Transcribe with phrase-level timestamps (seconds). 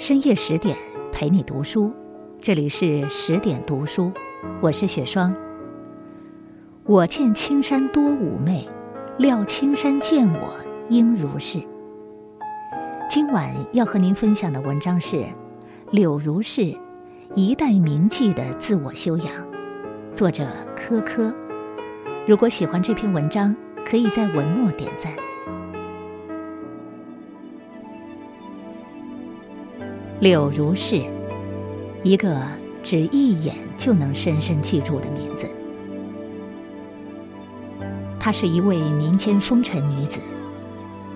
[0.00, 0.74] 深夜十点
[1.12, 1.92] 陪你读书，
[2.38, 4.10] 这里是十点读书，
[4.62, 5.36] 我是雪霜。
[6.84, 8.66] 我见青山多妩媚，
[9.18, 10.54] 料青山见我
[10.88, 11.60] 应如是。
[13.10, 15.22] 今晚要和您分享的文章是
[15.90, 16.74] 柳如是
[17.34, 19.30] 一代名妓的自我修养，
[20.14, 21.30] 作者柯柯。
[22.26, 23.54] 如果喜欢这篇文章，
[23.84, 25.12] 可以在文末点赞。
[30.20, 31.02] 柳如是，
[32.02, 32.38] 一个
[32.82, 35.48] 只一眼就能深深记住的名字。
[38.18, 40.20] 她是一位民间风尘女子，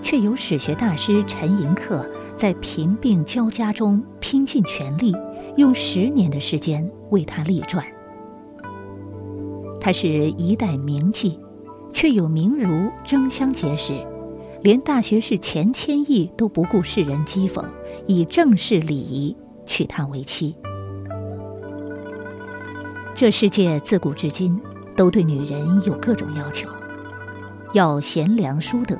[0.00, 2.02] 却由史学大师陈寅恪
[2.34, 5.14] 在贫病交加中拼尽全力，
[5.56, 7.84] 用十年的时间为她立传。
[9.82, 11.38] 她是一代名妓，
[11.92, 13.92] 却有名儒争相结识，
[14.62, 17.62] 连大学士钱谦益都不顾世人讥讽。
[18.06, 20.54] 以正式礼仪娶她为妻。
[23.14, 24.60] 这世界自古至今
[24.96, 26.68] 都对女人有各种要求：
[27.72, 28.96] 要贤良淑德，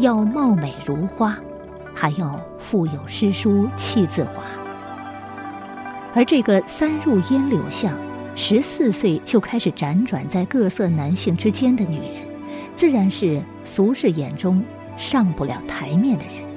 [0.00, 1.38] 要貌美如花，
[1.94, 4.42] 还要腹有诗书气自华。
[6.14, 7.92] 而这个三入烟柳巷，
[8.34, 12.26] 十四岁就开始辗转在各色男性之间的女人，
[12.74, 14.60] 自然是俗世眼中
[14.96, 16.47] 上不了台面的人。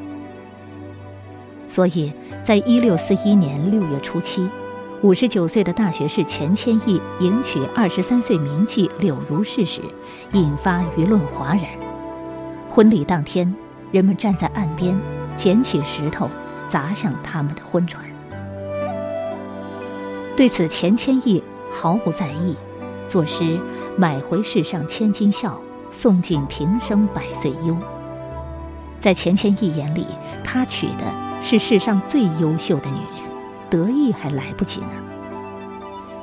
[1.72, 2.12] 所以
[2.44, 4.46] 在一六四一年六月初七，
[5.02, 9.82] 五十九岁的大学士钱谦益迎娶二十三岁名妓柳如是时，
[10.34, 11.64] 引发舆论哗然。
[12.70, 13.56] 婚礼当天，
[13.90, 15.00] 人们站在岸边，
[15.38, 16.30] 捡起石头
[16.68, 18.04] 砸向他们的婚船。
[20.36, 21.42] 对此，钱谦益
[21.72, 22.54] 毫不在意，
[23.08, 23.58] 作诗
[23.98, 25.58] 买回世上千金笑，
[25.90, 27.78] 送尽平生百岁忧。
[29.00, 30.06] 在钱谦益眼里，
[30.44, 31.31] 他娶的。
[31.42, 33.30] 是世上最优秀的女人，
[33.70, 34.92] 得意还来不及呢。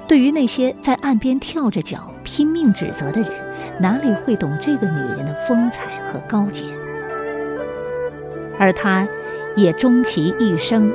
[0.06, 3.30] 对于那些在岸边跳着脚拼命指责的人，
[3.78, 6.62] 哪里会懂这个女人的风采和高洁？
[8.58, 9.06] 而他，
[9.54, 10.90] 也终其一生，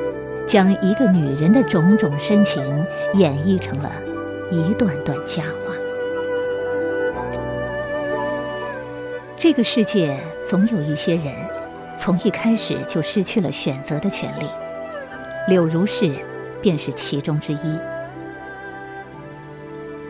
[0.48, 2.64] 将一个女人的种种深情
[3.14, 3.92] 演绎成了
[4.50, 5.74] 一段段佳话。
[9.38, 11.26] 这个世界总有一些人。
[12.04, 14.46] 从一开始就失去了选择的权利，
[15.48, 16.14] 柳如是
[16.62, 17.80] 便是其中之一。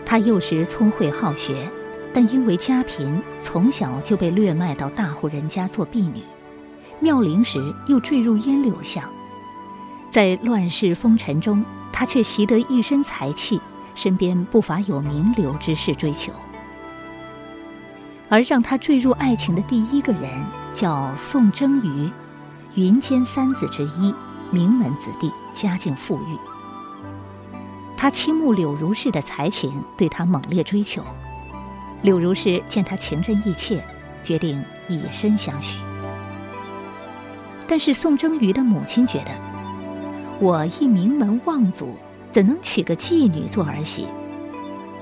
[0.04, 1.70] 她幼时聪慧好学，
[2.12, 6.24] 但因为家贫，从小就被掠卖到大户人家做婢女。
[7.00, 9.04] 妙龄时又坠入烟柳巷，
[10.12, 13.62] 在乱世风尘中，她却习得一身才气，
[13.94, 16.34] 身边不乏有名流之士追求。
[18.30, 20.63] 而让她坠入爱情的第一个人。
[20.74, 22.10] 叫宋征瑜，
[22.76, 24.14] 云间三子之一，
[24.52, 26.38] 名门子弟，家境富裕。
[27.96, 31.04] 他倾慕柳如是的才情，对她猛烈追求。
[32.02, 33.82] 柳如是见他情真意切，
[34.24, 35.80] 决定以身相许。
[37.66, 39.32] 但是宋征瑜的母亲觉得，
[40.40, 41.96] 我一名门望族，
[42.30, 44.08] 怎能娶个妓女做儿媳？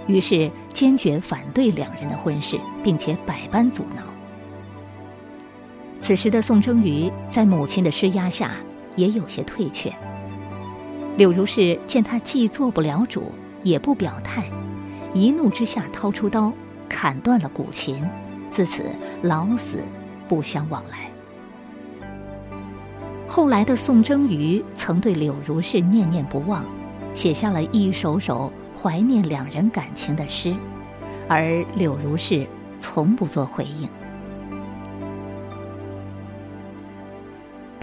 [0.05, 4.10] 于是坚决反对两人的婚事，并且百般阻挠。
[6.11, 8.51] 此时的宋征瑜在母亲的施压下，
[8.97, 9.89] 也有些退却。
[11.15, 13.31] 柳如是见他既做不了主，
[13.63, 14.43] 也不表态，
[15.13, 16.51] 一怒之下掏出刀，
[16.89, 18.03] 砍断了古琴，
[18.49, 18.83] 自此
[19.21, 19.77] 老死
[20.27, 21.09] 不相往来。
[23.25, 26.65] 后来的宋征瑜曾对柳如是念念不忘，
[27.15, 30.53] 写下了一首首怀念两人感情的诗，
[31.29, 32.45] 而柳如是
[32.81, 33.87] 从不做回应。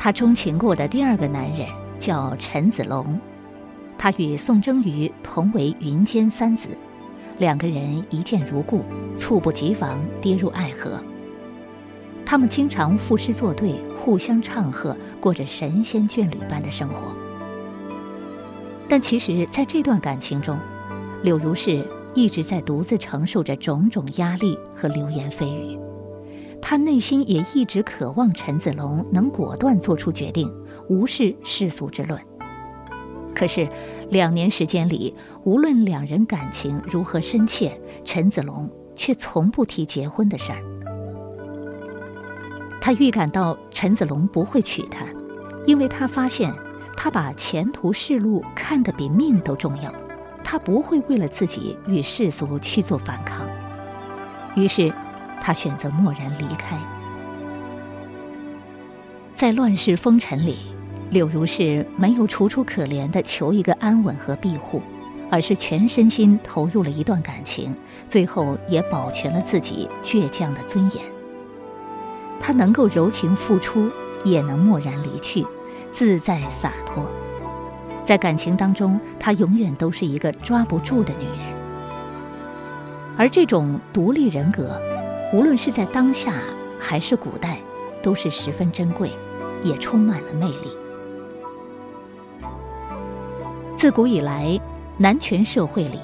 [0.00, 1.66] 他钟情过的第二个男人
[1.98, 3.18] 叫陈子龙，
[3.98, 6.68] 他与宋征瑜同为云间三子，
[7.38, 8.84] 两个人一见如故，
[9.16, 11.02] 猝不及防跌入爱河。
[12.24, 17.12] 他们经常赋诗作对，互相唱和，过着神仙眷侣般的生活。
[18.88, 20.56] 但其实，在这段感情中，
[21.24, 21.84] 柳如是
[22.14, 25.76] 一直在独自承受着种种压力和流言蜚语。
[26.60, 30.50] 他内心也一直渴望陈子龙能果断做出决定，
[30.88, 32.20] 无视世俗之论。
[33.34, 33.68] 可是，
[34.10, 35.14] 两年时间里，
[35.44, 40.62] 无论两人感情如何深切，陈子龙却从不提结婚的事儿。
[42.80, 45.06] 他预感到陈子龙不会娶她，
[45.66, 46.52] 因为他发现
[46.96, 49.90] 他把前途仕路看得比命都重要，
[50.42, 53.46] 他不会为了自己与世俗去做反抗。
[54.54, 54.92] 于是。
[55.48, 56.78] 他选择默然离开，
[59.34, 60.58] 在乱世风尘里，
[61.08, 64.82] 柳如是没有楚楚可怜的求一个安稳和庇护，
[65.30, 67.74] 而是全身心投入了一段感情，
[68.10, 71.02] 最后也保全了自己倔强的尊严。
[72.38, 73.90] 她能够柔情付出，
[74.24, 75.46] 也能默然离去，
[75.90, 77.06] 自在洒脱。
[78.04, 81.46] 在感情当中，她永远都是一个抓不住的女人。
[83.16, 84.78] 而这种独立人格，
[85.32, 86.32] 无论是在当下
[86.80, 87.58] 还是古代，
[88.02, 89.10] 都是十分珍贵，
[89.62, 90.72] 也充满了魅力。
[93.76, 94.58] 自古以来，
[94.96, 96.00] 男权社会里，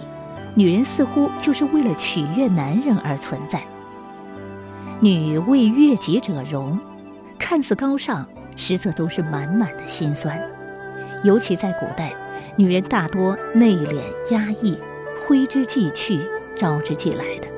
[0.55, 3.63] 女人似乎就是为了取悦男人而存在。
[5.01, 6.79] 女为悦己者容，
[7.39, 8.27] 看似高尚，
[8.57, 10.39] 实则都是满满的心酸。
[11.25, 12.13] 尤其在古代，
[12.57, 14.79] 女人大多内敛压抑，
[15.27, 16.21] 挥之即去，
[16.55, 17.54] 招之即来的。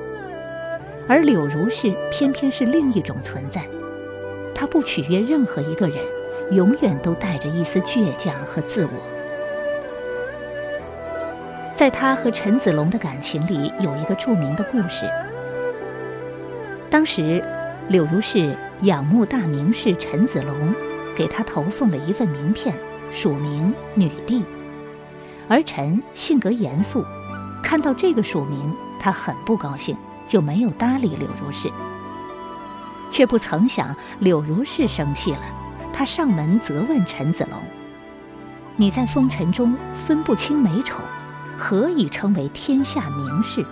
[1.07, 3.65] 而柳如是偏偏是另一种存在，
[4.53, 5.97] 她不取悦任何一个人，
[6.51, 8.91] 永远都带着一丝倔强和自我。
[11.75, 15.05] 在他和陈子龙的感情里，有一个著名的故事。
[16.89, 17.43] 当时，
[17.87, 20.73] 柳如是仰慕大名士陈子龙，
[21.15, 22.75] 给他投送了一份名片，
[23.13, 24.43] 署名“女帝”。
[25.47, 27.05] 而陈性格严肃，
[27.61, 28.59] 看到这个署名，
[28.99, 29.95] 他很不高兴，
[30.27, 31.71] 就没有搭理柳如是。
[33.09, 35.39] 却不曾想，柳如是生气了，
[35.93, 37.59] 他上门责问陈子龙
[38.75, 39.75] ：“你在风尘中
[40.05, 40.97] 分不清美丑。”
[41.59, 43.65] 何以称为天下名士？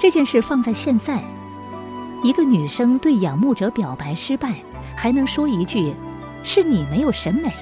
[0.00, 1.24] 这件事放在现在，
[2.22, 4.54] 一个女生对仰慕者表白失败，
[4.94, 5.92] 还能说一句
[6.44, 7.52] “是你没有审美”？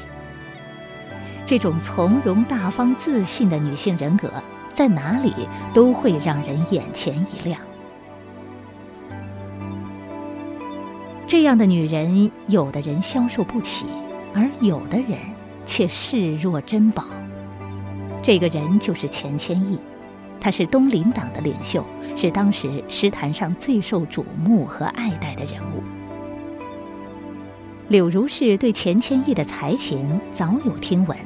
[1.47, 4.31] 这种从容大方、自信的女性人格，
[4.79, 5.33] 在哪里
[5.75, 7.61] 都会让人眼前一亮。
[11.27, 13.87] 这样的女人，有的人消受不起，
[14.33, 15.19] 而有的人
[15.67, 17.07] 却视若珍宝。
[18.23, 19.77] 这个人就是钱谦益，
[20.39, 21.85] 他是东林党的领袖，
[22.15, 25.83] 是当时诗坛上最受瞩目和爱戴的人物。
[27.89, 31.19] 柳如是对钱谦益的才情早有听闻，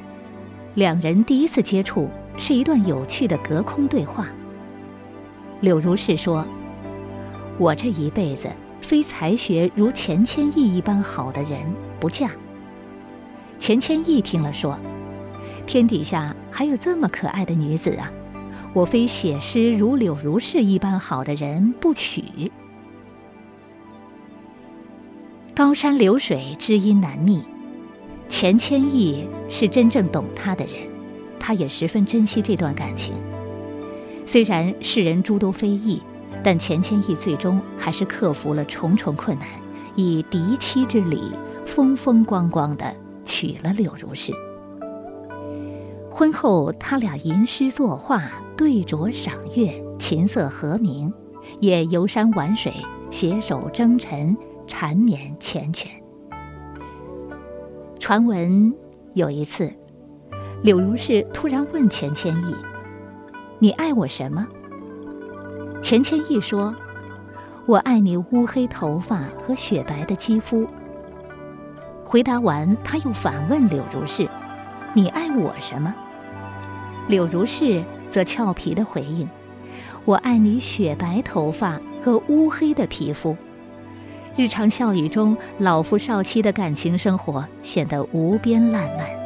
[0.72, 2.08] 两人第一次接触
[2.38, 4.29] 是一段有趣的隔空对话。
[5.61, 6.44] 柳如是说
[7.58, 8.49] ：“我这一辈子
[8.81, 11.61] 非才学如钱谦益一般好的人
[12.00, 12.31] 不嫁。”
[13.61, 14.79] 钱谦益听了说。
[15.64, 18.11] 天底下还有这么可爱的女子啊！
[18.75, 22.50] 我非写诗如柳如是一般好的人不娶。
[25.55, 27.40] 高山流水知音难觅，
[28.29, 30.75] 钱谦益是真正懂他的人，
[31.43, 33.12] 他也十分珍惜这段感情。
[34.25, 36.00] 虽然世人诸多非议，
[36.41, 39.49] 但钱谦益最终还是克服了重重困难，
[39.97, 41.33] 以嫡妻之礼，
[41.67, 42.94] 风风光光的
[43.25, 44.33] 娶了柳如是。
[46.09, 51.12] 婚后，他俩吟诗作画，对酌赏月，琴瑟和鸣，
[51.59, 52.73] 也游山玩水，
[53.11, 54.37] 携手征尘，
[54.69, 55.87] 缠绵缱绻。
[57.99, 58.73] 传闻
[59.15, 59.73] 有一次，
[60.62, 62.55] 柳如是突然问钱谦益
[63.59, 64.47] ：“你爱我什么？”
[65.82, 66.73] 钱谦益说
[67.67, 70.64] ：“我爱你乌黑头发和雪白的肌肤。”
[72.06, 74.29] 回答完，他又反问柳如是。
[74.94, 75.93] 你爱我什么？
[77.08, 79.29] 柳如是则俏皮的回应
[80.05, 83.36] ：“我爱你雪白头发和乌黑的皮肤。”
[84.36, 89.21] 日常笑语中，老夫少妻的感情生活显得无边烂漫。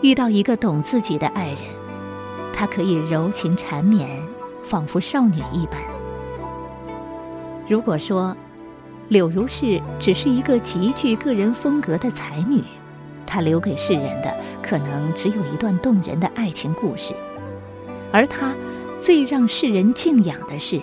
[0.00, 1.58] 遇到一个懂自己的爱人，
[2.54, 4.08] 他可以柔情缠绵，
[4.64, 5.80] 仿佛少女一般。
[7.68, 8.36] 如果说
[9.08, 12.62] 柳如是只是一个极具个人风格的才女，
[13.26, 17.12] 她留给世人的可能只有一段动人的爱情故事，
[18.12, 18.54] 而她
[19.00, 20.80] 最让世人敬仰的是，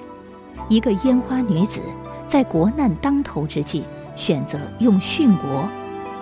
[0.67, 1.79] 一个烟花女子
[2.27, 3.84] 在国难当头之际，
[4.15, 5.67] 选择用殉国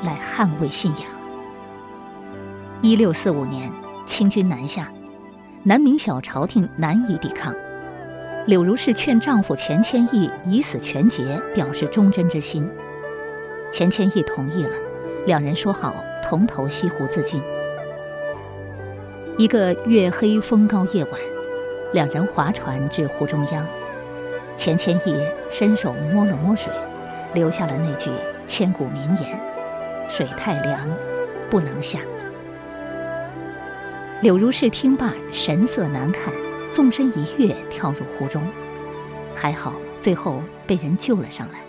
[0.04, 1.13] 来捍卫信仰。
[2.84, 3.72] 一六四五年，
[4.06, 4.92] 清军南下，
[5.64, 7.56] 南明小朝廷难以抵抗，
[8.46, 12.70] 柳如是劝丈夫钱谦益以死全节，表示忠贞之心。
[13.72, 14.72] 钱谦益同意了，
[15.26, 15.96] 两人说好。
[16.22, 17.42] 同投西湖自尽。
[19.38, 21.14] 一个月黑风高夜晚，
[21.94, 23.66] 两人划船至湖中央，
[24.58, 25.16] 钱谦益
[25.50, 26.74] 伸手摸了摸水，
[27.34, 28.10] 留下了那句
[28.46, 29.40] 千古名言
[30.10, 30.80] ：“水太凉，
[31.50, 32.00] 不能下。”
[34.24, 36.34] 柳如是听罢，神色难看，
[36.72, 38.42] 纵身一跃，跳入湖中，
[39.36, 41.60] 还好最后被人救了上来。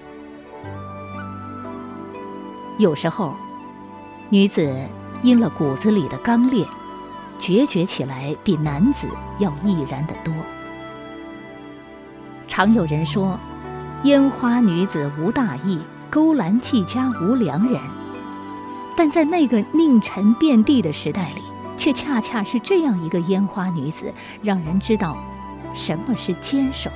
[2.78, 3.34] 有时候，
[4.30, 4.72] 女子
[5.24, 6.64] 因了骨子里的刚烈，
[7.40, 9.08] 决绝起来比男子
[9.40, 10.32] 要毅然得多。
[12.46, 13.36] 常有人说
[14.04, 17.80] ：“烟花女子无大义，勾栏妓家无良人。”
[18.96, 21.42] 但在那个佞臣遍地的时代里，
[21.76, 24.12] 却恰恰是这样一个烟花女子，
[24.42, 25.16] 让人知道
[25.74, 26.90] 什么是坚守。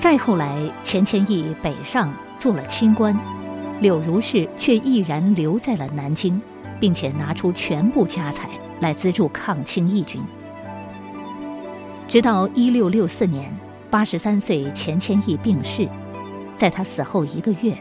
[0.00, 3.18] 再后来，钱谦益北上做了清官，
[3.80, 6.40] 柳如是却毅然留在了南京，
[6.78, 8.50] 并且拿出全部家财
[8.80, 10.22] 来资助抗清义军。
[12.06, 13.50] 直到一六六四年，
[13.90, 15.88] 八十三岁钱谦益病逝，
[16.58, 17.76] 在他死后一个月，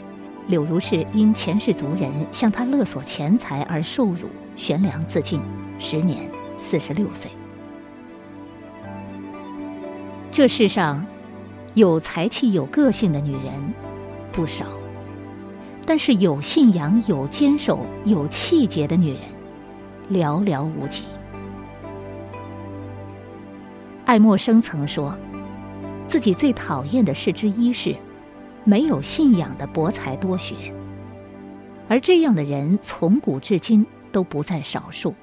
[0.47, 5.41] 柳如是因前世族人向他勒索钱财而受辱，悬梁自尽，
[5.79, 7.31] 时年四十六岁。
[10.31, 11.05] 这世上，
[11.75, 13.53] 有才气、有个性的女人
[14.31, 14.65] 不少，
[15.85, 19.21] 但是有信仰、有坚守、有气节的女人
[20.11, 21.03] 寥寥无几。
[24.05, 25.15] 爱默生曾说，
[26.07, 27.95] 自己最讨厌的事之一是
[28.65, 30.55] 没有信仰的博才多学，
[31.87, 35.13] 而这样的人从古至今都不在少数，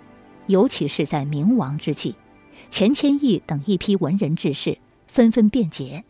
[0.46, 2.14] 尤其是在明亡之际，
[2.70, 6.04] 钱谦益等一批文人志士纷纷变节，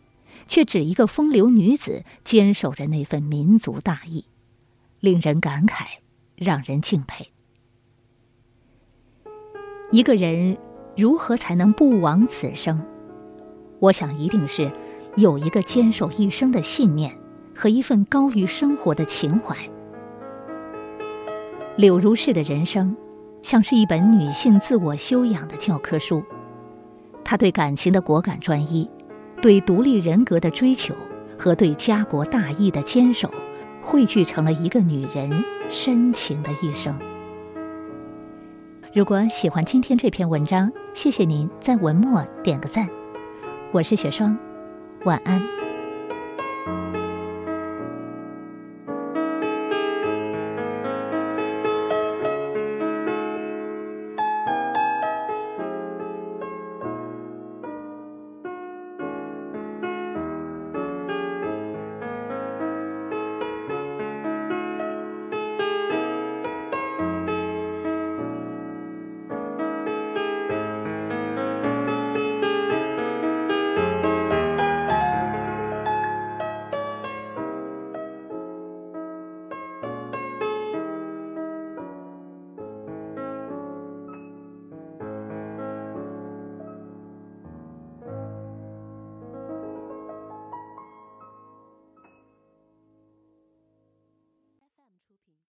[0.47, 4.25] 却只一个风流女子坚守着那份民族大义，
[4.99, 5.85] 令人感慨，
[6.35, 7.29] 让人敬佩。
[9.91, 10.57] 一个人。
[10.97, 12.85] 如何才能不枉此生？
[13.79, 14.69] 我想，一定是
[15.15, 17.17] 有一个坚守一生的信念
[17.61, 19.55] 和一份高于生活的情怀。
[21.75, 22.97] 柳如是的人生，
[23.43, 26.23] 像是一本女性自我修养的教科书。
[27.23, 28.89] 她对感情的果敢专一，
[29.43, 30.95] 对独立人格的追求
[31.37, 33.31] 和对家国大义的坚守，
[33.79, 35.31] 汇聚成了一个女人
[35.69, 36.97] 深情的一生。
[38.91, 42.89] 如果喜欢今天这篇文章，谢谢您在文末点个赞。
[43.71, 44.35] 我是雪霜，
[45.05, 45.60] 晚安。